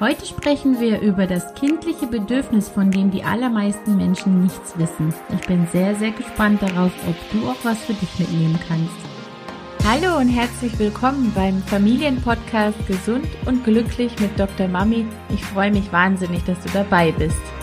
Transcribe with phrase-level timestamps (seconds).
[0.00, 5.12] Heute sprechen wir über das kindliche Bedürfnis, von dem die allermeisten Menschen nichts wissen.
[5.34, 8.94] Ich bin sehr, sehr gespannt darauf, ob du auch was für dich mitnehmen kannst.
[9.84, 14.68] Hallo und herzlich willkommen beim Familienpodcast Gesund und Glücklich mit Dr.
[14.68, 15.04] Mami.
[15.30, 17.57] Ich freue mich wahnsinnig, dass du dabei bist.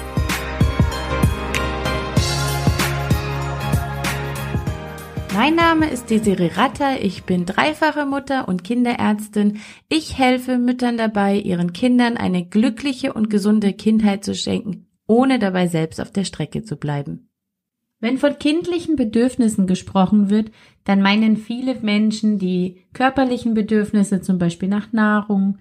[5.36, 9.60] Mein Name ist Desiree Ratter, ich bin dreifache Mutter und Kinderärztin.
[9.90, 15.68] Ich helfe Müttern dabei, ihren Kindern eine glückliche und gesunde Kindheit zu schenken, ohne dabei
[15.68, 17.30] selbst auf der Strecke zu bleiben.
[18.00, 20.52] Wenn von kindlichen Bedürfnissen gesprochen wird,
[20.86, 25.58] dann meinen viele Menschen die körperlichen Bedürfnisse, zum Beispiel nach Nahrung.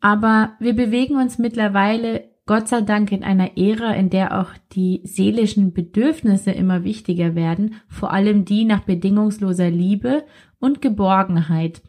[0.00, 5.00] Aber wir bewegen uns mittlerweile Gott sei Dank in einer Ära, in der auch die
[5.04, 10.24] seelischen Bedürfnisse immer wichtiger werden, vor allem die nach bedingungsloser Liebe
[10.58, 11.80] und Geborgenheit.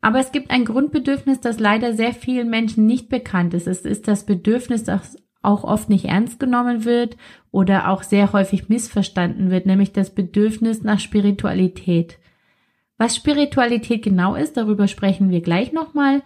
[0.00, 3.66] Aber es gibt ein Grundbedürfnis, das leider sehr vielen Menschen nicht bekannt ist.
[3.66, 7.16] Es ist das Bedürfnis, das auch oft nicht ernst genommen wird
[7.50, 12.18] oder auch sehr häufig missverstanden wird, nämlich das Bedürfnis nach Spiritualität.
[12.98, 16.22] Was Spiritualität genau ist, darüber sprechen wir gleich nochmal.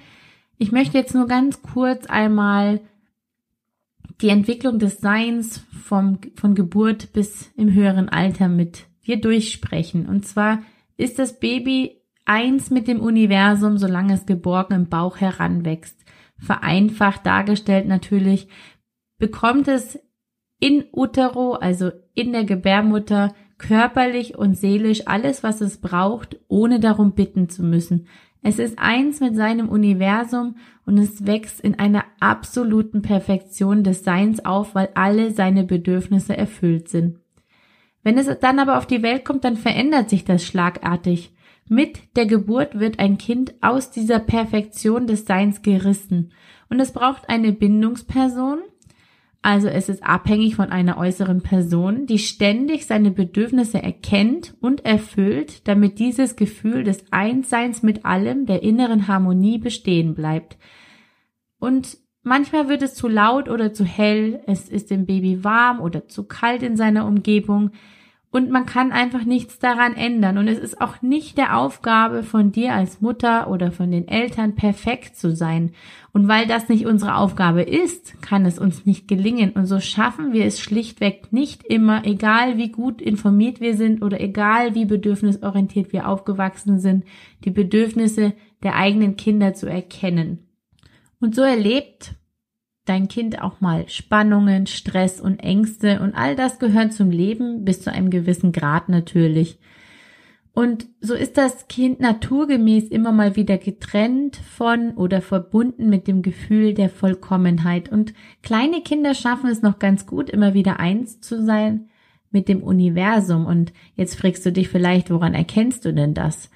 [0.58, 2.80] Ich möchte jetzt nur ganz kurz einmal
[4.22, 10.06] die Entwicklung des Seins vom, von Geburt bis im höheren Alter mit dir durchsprechen.
[10.06, 10.62] Und zwar
[10.96, 15.98] ist das Baby eins mit dem Universum, solange es geborgen im Bauch heranwächst.
[16.38, 18.48] Vereinfacht dargestellt natürlich,
[19.18, 19.98] bekommt es
[20.58, 27.12] in Utero, also in der Gebärmutter, körperlich und seelisch alles, was es braucht, ohne darum
[27.12, 28.06] bitten zu müssen.
[28.42, 34.44] Es ist eins mit seinem Universum und es wächst in einer absoluten Perfektion des Seins
[34.44, 37.20] auf, weil alle seine Bedürfnisse erfüllt sind.
[38.02, 41.32] Wenn es dann aber auf die Welt kommt, dann verändert sich das schlagartig.
[41.68, 46.32] Mit der Geburt wird ein Kind aus dieser Perfektion des Seins gerissen
[46.68, 48.58] und es braucht eine Bindungsperson,
[49.42, 55.66] also es ist abhängig von einer äußeren Person, die ständig seine Bedürfnisse erkennt und erfüllt,
[55.66, 60.58] damit dieses Gefühl des Einsseins mit allem, der inneren Harmonie bestehen bleibt.
[61.58, 66.06] Und manchmal wird es zu laut oder zu hell, es ist dem Baby warm oder
[66.06, 67.72] zu kalt in seiner Umgebung,
[68.32, 70.38] und man kann einfach nichts daran ändern.
[70.38, 74.54] Und es ist auch nicht der Aufgabe von dir als Mutter oder von den Eltern
[74.54, 75.72] perfekt zu sein.
[76.14, 79.50] Und weil das nicht unsere Aufgabe ist, kann es uns nicht gelingen.
[79.50, 84.18] Und so schaffen wir es schlichtweg nicht immer, egal wie gut informiert wir sind oder
[84.18, 87.04] egal wie bedürfnisorientiert wir aufgewachsen sind,
[87.44, 88.32] die Bedürfnisse
[88.62, 90.38] der eigenen Kinder zu erkennen.
[91.20, 92.14] Und so erlebt
[92.84, 97.82] dein Kind auch mal Spannungen, Stress und Ängste und all das gehört zum Leben bis
[97.82, 99.58] zu einem gewissen Grad natürlich.
[100.54, 106.20] Und so ist das Kind naturgemäß immer mal wieder getrennt von oder verbunden mit dem
[106.20, 107.90] Gefühl der Vollkommenheit.
[107.90, 108.12] Und
[108.42, 111.88] kleine Kinder schaffen es noch ganz gut, immer wieder eins zu sein
[112.30, 113.46] mit dem Universum.
[113.46, 116.50] Und jetzt fragst du dich vielleicht, woran erkennst du denn das?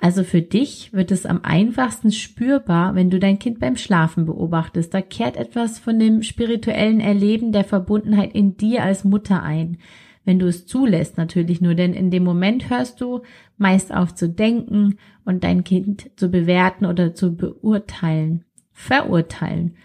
[0.00, 4.94] Also für dich wird es am einfachsten spürbar, wenn du dein Kind beim Schlafen beobachtest.
[4.94, 9.78] Da kehrt etwas von dem spirituellen Erleben der Verbundenheit in dir als Mutter ein.
[10.24, 13.22] Wenn du es zulässt, natürlich nur, denn in dem Moment hörst du
[13.56, 19.76] meist auf zu denken und dein Kind zu bewerten oder zu beurteilen, verurteilen.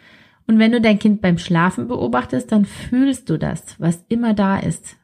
[0.45, 4.59] Und wenn du dein Kind beim Schlafen beobachtest, dann fühlst du das, was immer da
[4.59, 4.97] ist,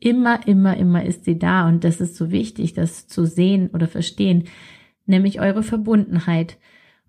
[0.00, 3.88] immer, immer, immer ist sie da und das ist so wichtig, das zu sehen oder
[3.88, 4.44] verstehen,
[5.06, 6.58] nämlich eure Verbundenheit.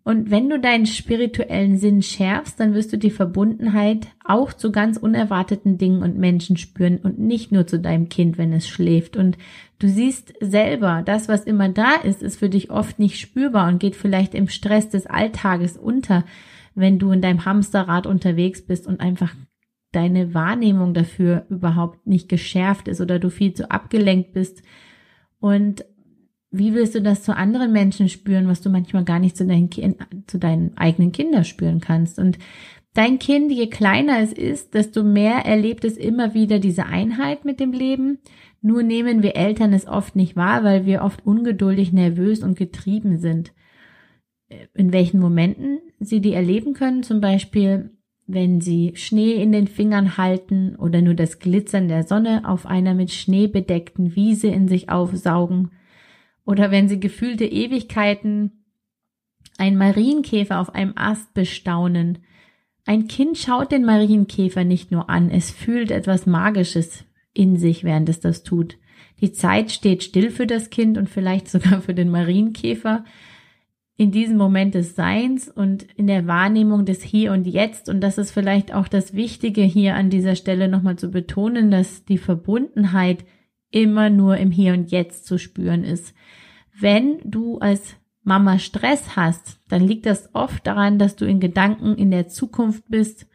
[0.08, 4.96] Und wenn du deinen spirituellen Sinn schärfst, dann wirst du die Verbundenheit auch zu ganz
[4.96, 9.18] unerwarteten Dingen und Menschen spüren und nicht nur zu deinem Kind, wenn es schläft.
[9.18, 9.38] Und
[9.80, 13.80] du siehst selber, das, was immer da ist, ist für dich oft nicht spürbar und
[13.80, 16.24] geht vielleicht im Stress des Alltages unter,
[16.74, 19.36] wenn du in deinem Hamsterrad unterwegs bist und einfach
[19.98, 24.62] deine Wahrnehmung dafür überhaupt nicht geschärft ist oder du viel zu abgelenkt bist.
[25.40, 25.84] Und
[26.52, 29.70] wie willst du das zu anderen Menschen spüren, was du manchmal gar nicht zu deinen,
[30.28, 32.20] zu deinen eigenen Kindern spüren kannst?
[32.20, 32.38] Und
[32.94, 37.60] dein Kind, je kleiner es ist, desto mehr erlebt es immer wieder diese Einheit mit
[37.60, 38.20] dem Leben.
[38.62, 43.18] Nur nehmen wir Eltern es oft nicht wahr, weil wir oft ungeduldig, nervös und getrieben
[43.18, 43.52] sind.
[44.76, 47.97] In welchen Momenten sie die erleben können, zum Beispiel
[48.28, 52.94] wenn sie Schnee in den Fingern halten oder nur das Glitzern der Sonne auf einer
[52.94, 55.72] mit Schnee bedeckten Wiese in sich aufsaugen,
[56.46, 58.64] oder wenn sie gefühlte Ewigkeiten
[59.58, 62.20] ein Marienkäfer auf einem Ast bestaunen.
[62.86, 67.04] Ein Kind schaut den Marienkäfer nicht nur an, es fühlt etwas Magisches
[67.34, 68.78] in sich, während es das tut.
[69.20, 73.04] Die Zeit steht still für das Kind und vielleicht sogar für den Marienkäfer,
[73.98, 77.90] in diesem Moment des Seins und in der Wahrnehmung des Hier und Jetzt.
[77.90, 82.06] Und das ist vielleicht auch das Wichtige hier an dieser Stelle nochmal zu betonen, dass
[82.06, 83.26] die Verbundenheit
[83.72, 86.14] immer nur im Hier und Jetzt zu spüren ist.
[86.80, 91.96] Wenn du als Mama Stress hast, dann liegt das oft daran, dass du in Gedanken
[91.96, 93.28] in der Zukunft bist,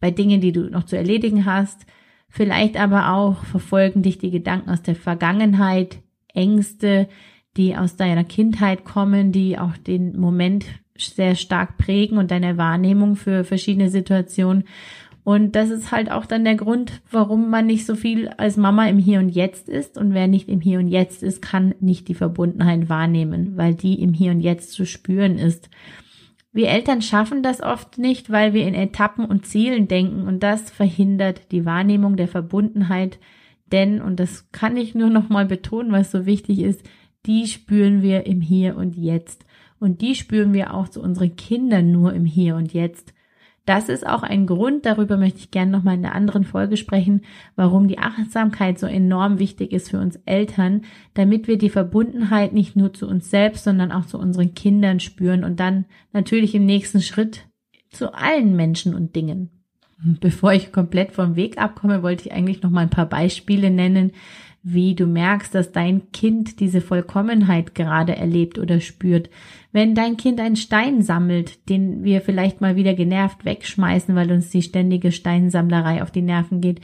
[0.00, 1.86] bei Dingen, die du noch zu erledigen hast.
[2.28, 5.98] Vielleicht aber auch verfolgen dich die Gedanken aus der Vergangenheit,
[6.32, 7.08] Ängste,
[7.56, 10.66] die aus deiner Kindheit kommen, die auch den Moment
[10.96, 14.64] sehr stark prägen und deine Wahrnehmung für verschiedene Situationen.
[15.24, 18.86] Und das ist halt auch dann der Grund, warum man nicht so viel als Mama
[18.88, 19.96] im Hier und Jetzt ist.
[19.96, 24.02] Und wer nicht im Hier und Jetzt ist, kann nicht die Verbundenheit wahrnehmen, weil die
[24.02, 25.70] im Hier und Jetzt zu spüren ist.
[26.52, 30.70] Wir Eltern schaffen das oft nicht, weil wir in Etappen und Zielen denken und das
[30.70, 33.18] verhindert die Wahrnehmung der Verbundenheit.
[33.72, 36.82] Denn, und das kann ich nur noch mal betonen, was so wichtig ist,
[37.26, 39.44] die spüren wir im Hier und Jetzt.
[39.80, 43.14] Und die spüren wir auch zu unseren Kindern nur im Hier und Jetzt.
[43.66, 47.22] Das ist auch ein Grund, darüber möchte ich gerne nochmal in einer anderen Folge sprechen,
[47.56, 50.82] warum die Achtsamkeit so enorm wichtig ist für uns Eltern,
[51.14, 55.44] damit wir die Verbundenheit nicht nur zu uns selbst, sondern auch zu unseren Kindern spüren
[55.44, 57.46] und dann natürlich im nächsten Schritt
[57.88, 59.63] zu allen Menschen und Dingen.
[60.20, 64.12] Bevor ich komplett vom Weg abkomme, wollte ich eigentlich noch mal ein paar Beispiele nennen,
[64.66, 69.28] wie du merkst, dass dein Kind diese Vollkommenheit gerade erlebt oder spürt.
[69.72, 74.48] Wenn dein Kind einen Stein sammelt, den wir vielleicht mal wieder genervt wegschmeißen, weil uns
[74.48, 76.80] die ständige Steinsammlerei auf die Nerven geht.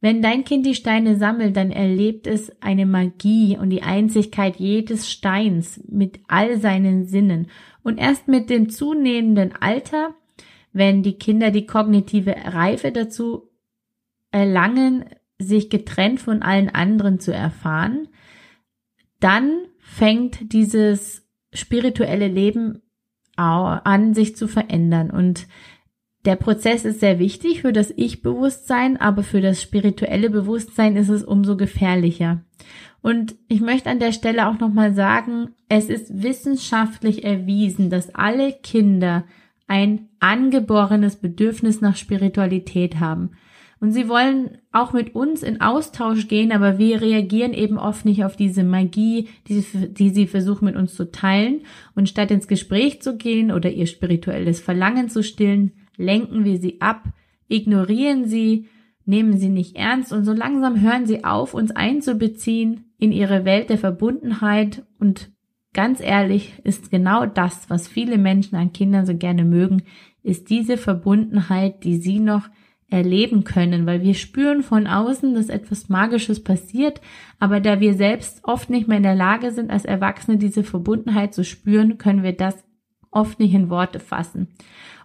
[0.00, 5.10] Wenn dein Kind die Steine sammelt, dann erlebt es eine Magie und die Einzigkeit jedes
[5.10, 7.48] Steins mit all seinen Sinnen.
[7.82, 10.14] Und erst mit dem zunehmenden Alter,
[10.78, 13.50] wenn die Kinder die kognitive Reife dazu
[14.30, 15.04] erlangen,
[15.38, 18.08] sich getrennt von allen anderen zu erfahren,
[19.20, 22.82] dann fängt dieses spirituelle Leben
[23.36, 25.10] an, sich zu verändern.
[25.10, 25.46] Und
[26.24, 31.24] der Prozess ist sehr wichtig für das Ich-Bewusstsein, aber für das spirituelle Bewusstsein ist es
[31.24, 32.42] umso gefährlicher.
[33.00, 38.52] Und ich möchte an der Stelle auch nochmal sagen, es ist wissenschaftlich erwiesen, dass alle
[38.52, 39.24] Kinder
[39.68, 43.30] ein angeborenes Bedürfnis nach Spiritualität haben.
[43.80, 48.24] Und sie wollen auch mit uns in Austausch gehen, aber wir reagieren eben oft nicht
[48.24, 51.60] auf diese Magie, die sie, die sie versuchen mit uns zu teilen.
[51.94, 56.80] Und statt ins Gespräch zu gehen oder ihr spirituelles Verlangen zu stillen, lenken wir sie
[56.80, 57.04] ab,
[57.46, 58.66] ignorieren sie,
[59.04, 63.70] nehmen sie nicht ernst und so langsam hören sie auf, uns einzubeziehen in ihre Welt
[63.70, 65.30] der Verbundenheit und
[65.72, 69.82] ganz ehrlich ist genau das, was viele Menschen an Kindern so gerne mögen,
[70.22, 72.48] ist diese Verbundenheit, die sie noch
[72.90, 77.00] erleben können, weil wir spüren von außen, dass etwas Magisches passiert,
[77.38, 81.34] aber da wir selbst oft nicht mehr in der Lage sind, als Erwachsene diese Verbundenheit
[81.34, 82.64] zu spüren, können wir das
[83.10, 84.48] oft nicht in Worte fassen.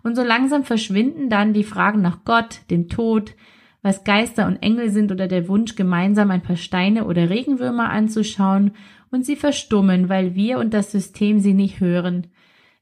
[0.02, 3.36] Und so langsam verschwinden dann die Fragen nach Gott, dem Tod,
[3.82, 8.72] was Geister und Engel sind oder der Wunsch, gemeinsam ein paar Steine oder Regenwürmer anzuschauen,
[9.12, 12.28] und sie verstummen, weil wir und das System sie nicht hören.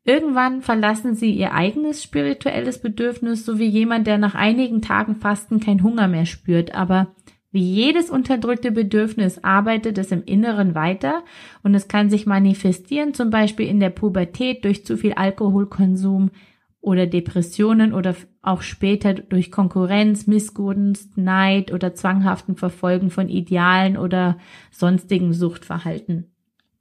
[0.04, 5.60] Irgendwann verlassen sie ihr eigenes spirituelles Bedürfnis, so wie jemand, der nach einigen Tagen Fasten
[5.60, 7.16] kein Hunger mehr spürt, aber
[7.52, 11.24] wie jedes unterdrückte Bedürfnis arbeitet es im Inneren weiter
[11.64, 16.32] und es kann sich manifestieren, zum Beispiel in der Pubertät durch zu viel Alkoholkonsum
[16.80, 24.38] oder Depressionen oder auch später durch Konkurrenz, Missgunst, Neid oder zwanghaften Verfolgen von Idealen oder
[24.72, 26.32] sonstigen Suchtverhalten.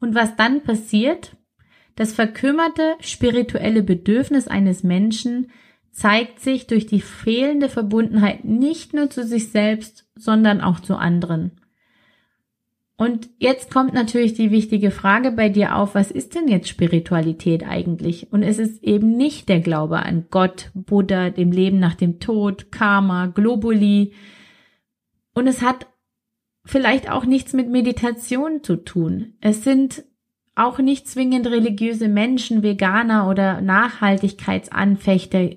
[0.01, 1.37] Und was dann passiert,
[2.01, 5.51] das verkümmerte spirituelle Bedürfnis eines Menschen
[5.91, 11.61] zeigt sich durch die fehlende Verbundenheit nicht nur zu sich selbst, sondern auch zu anderen.
[12.97, 17.69] Und jetzt kommt natürlich die wichtige Frage bei dir auf, was ist denn jetzt Spiritualität
[17.69, 18.33] eigentlich?
[18.33, 22.73] Und es ist eben nicht der Glaube an Gott, Buddha, dem Leben nach dem Tod,
[22.73, 24.15] Karma, Globuli.
[25.35, 25.87] Und es hat
[26.65, 29.35] vielleicht auch nichts mit Meditation zu tun.
[29.43, 30.03] Es sind
[30.55, 35.51] auch nicht zwingend religiöse Menschen, Veganer oder Nachhaltigkeitsanfechter.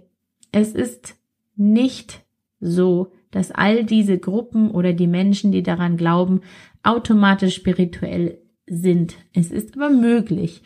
[0.51, 1.15] Es ist
[1.55, 2.21] nicht
[2.59, 6.41] so, dass all diese Gruppen oder die Menschen, die daran glauben,
[6.83, 9.15] automatisch spirituell sind.
[9.33, 10.61] Es ist aber möglich.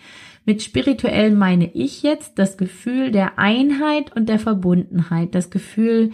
[0.45, 6.11] Mit spirituell meine ich jetzt das Gefühl der Einheit und der Verbundenheit, das Gefühl,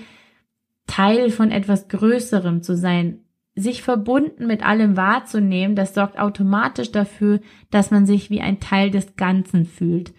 [0.88, 3.20] Teil von etwas Größerem zu sein,
[3.56, 8.90] sich verbunden mit allem wahrzunehmen, das sorgt automatisch dafür, dass man sich wie ein Teil
[8.90, 10.14] des Ganzen fühlt.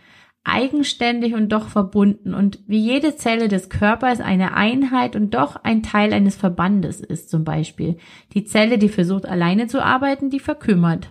[0.45, 5.83] Eigenständig und doch verbunden und wie jede Zelle des Körpers eine Einheit und doch ein
[5.83, 7.97] Teil eines Verbandes ist zum Beispiel.
[8.35, 11.11] Die Zelle, die versucht alleine zu arbeiten, die verkümmert.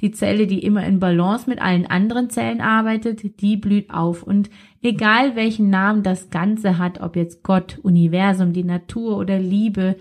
[0.00, 4.22] Die Zelle, die immer in Balance mit allen anderen Zellen arbeitet, die blüht auf.
[4.22, 4.50] Und
[4.82, 9.96] egal welchen Namen das Ganze hat, ob jetzt Gott, Universum, die Natur oder Liebe,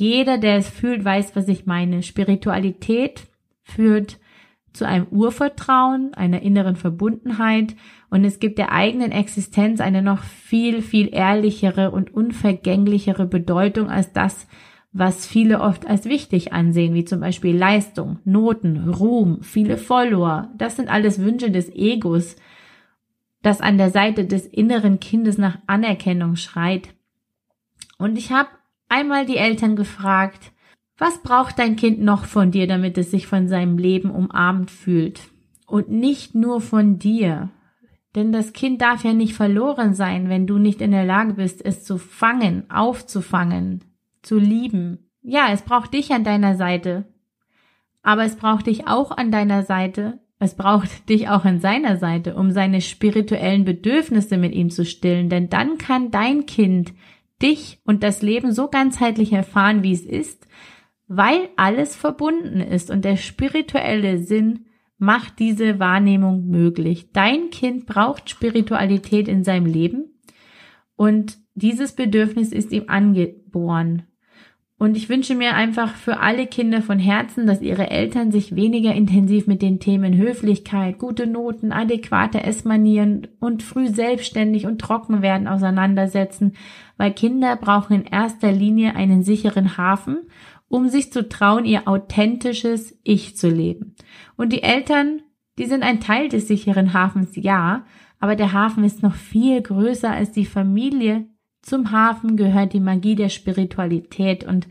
[0.00, 2.02] jeder, der es fühlt, weiß, was ich meine.
[2.02, 3.28] Spiritualität
[3.62, 4.18] führt
[4.72, 7.76] zu einem Urvertrauen, einer inneren Verbundenheit
[8.08, 14.12] und es gibt der eigenen Existenz eine noch viel, viel ehrlichere und unvergänglichere Bedeutung als
[14.12, 14.46] das,
[14.92, 20.50] was viele oft als wichtig ansehen, wie zum Beispiel Leistung, Noten, Ruhm, viele Follower.
[20.56, 22.36] Das sind alles Wünsche des Egos,
[23.42, 26.88] das an der Seite des inneren Kindes nach Anerkennung schreit.
[27.98, 28.48] Und ich habe
[28.90, 30.52] einmal die Eltern gefragt,
[30.98, 35.22] was braucht dein Kind noch von dir, damit es sich von seinem Leben umarmt fühlt?
[35.66, 37.50] Und nicht nur von dir.
[38.14, 41.64] Denn das Kind darf ja nicht verloren sein, wenn du nicht in der Lage bist,
[41.64, 43.84] es zu fangen, aufzufangen,
[44.20, 45.10] zu lieben.
[45.22, 47.06] Ja, es braucht dich an deiner Seite.
[48.02, 50.20] Aber es braucht dich auch an deiner Seite.
[50.38, 55.28] Es braucht dich auch an seiner Seite, um seine spirituellen Bedürfnisse mit ihm zu stillen.
[55.28, 56.92] Denn dann kann dein Kind
[57.42, 60.46] dich und das Leben so ganzheitlich erfahren, wie es ist,
[61.08, 64.66] weil alles verbunden ist und der spirituelle Sinn
[64.98, 67.10] macht diese Wahrnehmung möglich.
[67.12, 70.20] Dein Kind braucht Spiritualität in seinem Leben
[70.96, 74.04] und dieses Bedürfnis ist ihm angeboren.
[74.80, 78.92] Und ich wünsche mir einfach für alle Kinder von Herzen, dass ihre Eltern sich weniger
[78.94, 85.46] intensiv mit den Themen Höflichkeit, gute Noten, adäquate Essmanieren und früh selbstständig und trocken werden
[85.46, 86.54] auseinandersetzen,
[86.96, 90.20] weil Kinder brauchen in erster Linie einen sicheren Hafen
[90.70, 93.96] um sich zu trauen, ihr authentisches Ich zu leben.
[94.36, 95.20] Und die Eltern,
[95.58, 97.84] die sind ein Teil des sicheren Hafens, ja,
[98.20, 101.26] aber der Hafen ist noch viel größer als die Familie.
[101.62, 104.68] Zum Hafen gehört die Magie der Spiritualität und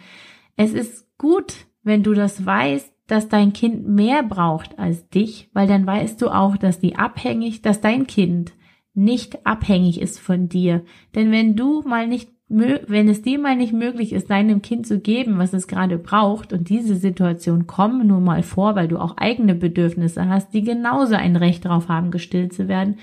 [0.55, 1.53] es ist gut,
[1.83, 6.29] wenn du das weißt, dass dein Kind mehr braucht als dich, weil dann weißt du
[6.29, 8.53] auch, dass die abhängig, dass dein Kind
[8.93, 10.83] nicht abhängig ist von dir.
[11.15, 14.99] Denn wenn du mal nicht wenn es dir mal nicht möglich ist, deinem Kind zu
[14.99, 19.17] geben, was es gerade braucht, und diese Situation kommen nur mal vor, weil du auch
[19.17, 22.97] eigene Bedürfnisse hast, die genauso ein Recht darauf haben, gestillt zu werden,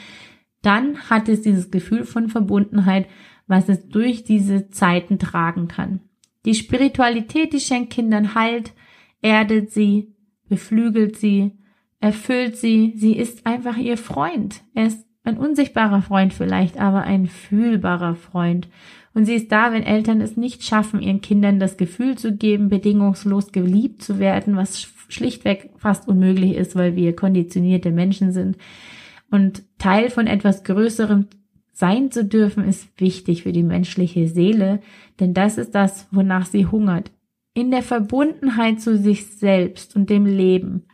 [0.62, 3.06] dann hat es dieses Gefühl von Verbundenheit,
[3.46, 6.00] was es durch diese Zeiten tragen kann.
[6.44, 8.72] Die Spiritualität, die schenkt Kindern Halt,
[9.20, 10.14] erdet sie,
[10.48, 11.52] beflügelt sie,
[12.00, 14.62] erfüllt sie, sie ist einfach ihr Freund.
[14.74, 18.68] Er ist ein unsichtbarer Freund vielleicht, aber ein fühlbarer Freund.
[19.12, 22.68] Und sie ist da, wenn Eltern es nicht schaffen, ihren Kindern das Gefühl zu geben,
[22.68, 28.56] bedingungslos geliebt zu werden, was schlichtweg fast unmöglich ist, weil wir konditionierte Menschen sind.
[29.30, 31.26] Und Teil von etwas Größerem
[31.76, 34.80] sein zu dürfen, ist wichtig für die menschliche Seele,
[35.20, 37.10] denn das ist das, wonach sie hungert.
[37.52, 40.84] In der Verbundenheit zu sich selbst und dem Leben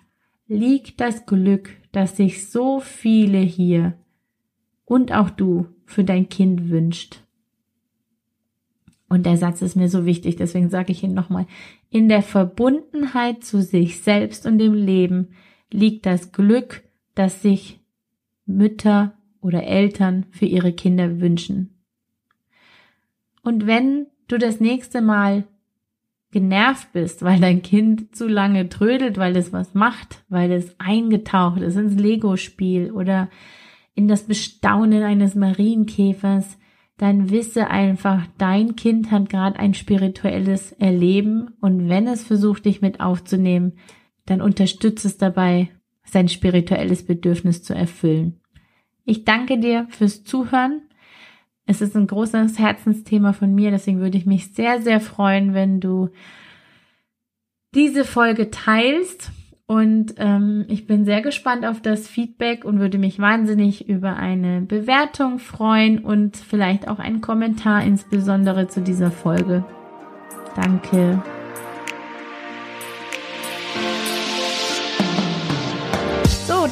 [0.48, 3.94] liegt das Glück, das sich so viele hier
[4.84, 7.22] und auch du für dein Kind wünscht.
[9.08, 11.46] Und der Satz ist mir so wichtig, deswegen sage ich ihn nochmal.
[11.90, 15.28] In der Verbundenheit zu sich selbst und dem Leben
[15.70, 16.82] liegt das Glück,
[17.14, 17.78] das sich
[18.46, 21.82] Mütter oder Eltern für ihre Kinder wünschen.
[23.42, 25.44] Und wenn du das nächste Mal
[26.30, 31.60] genervt bist, weil dein Kind zu lange trödelt, weil es was macht, weil es eingetaucht
[31.60, 33.28] ist ins Lego-Spiel oder
[33.94, 36.58] in das Bestaunen eines Marienkäfers,
[36.96, 42.80] dann wisse einfach, dein Kind hat gerade ein spirituelles Erleben und wenn es versucht, dich
[42.80, 43.72] mit aufzunehmen,
[44.24, 45.68] dann unterstütze es dabei,
[46.04, 48.41] sein spirituelles Bedürfnis zu erfüllen.
[49.04, 50.82] Ich danke dir fürs Zuhören.
[51.66, 55.80] Es ist ein großes Herzensthema von mir, deswegen würde ich mich sehr, sehr freuen, wenn
[55.80, 56.10] du
[57.74, 59.30] diese Folge teilst
[59.66, 64.60] und ähm, ich bin sehr gespannt auf das Feedback und würde mich wahnsinnig über eine
[64.60, 69.64] Bewertung freuen und vielleicht auch einen Kommentar, insbesondere zu dieser Folge.
[70.56, 71.22] Danke.